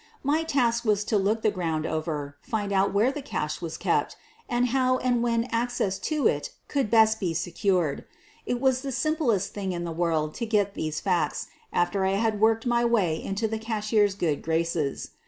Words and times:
My 0.23 0.41
task 0.41 0.83
was 0.83 1.03
to 1.03 1.17
look 1.19 1.43
the 1.43 1.51
ground 1.51 1.85
over, 1.85 2.35
find 2.41 2.73
out 2.73 2.91
where 2.91 3.11
the 3.11 3.21
cash 3.21 3.61
was 3.61 3.77
kept, 3.77 4.17
and 4.49 4.69
how 4.69 4.97
and 4.97 5.21
when 5.21 5.43
access 5.51 5.99
to 5.99 6.25
it 6.25 6.49
could 6.67 6.89
best 6.89 7.19
be 7.19 7.35
secured. 7.35 8.05
It 8.47 8.59
was 8.59 8.81
the 8.81 8.91
simplest 8.91 9.53
thing 9.53 9.73
in 9.73 9.83
the 9.83 9.91
world 9.91 10.33
to 10.41 10.47
get 10.47 10.73
these 10.73 10.99
facts 10.99 11.49
after 11.71 12.03
I 12.03 12.13
had 12.17 12.41
worked 12.41 12.65
my 12.65 12.83
way 12.83 13.21
into 13.23 13.47
the 13.47 13.59
cashier's 13.59 14.15
good 14.15 14.41
graces. 14.41 15.11